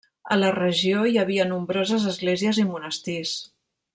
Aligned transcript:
A 0.35 0.35
la 0.43 0.47
regió 0.53 1.03
hi 1.09 1.19
havia 1.23 1.45
nombroses 1.51 2.09
esglésies 2.13 2.63
i 2.65 2.69
monestirs. 2.73 3.37